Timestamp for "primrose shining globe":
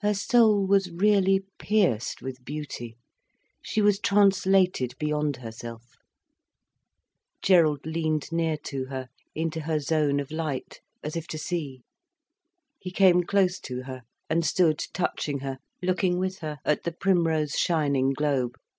16.92-18.54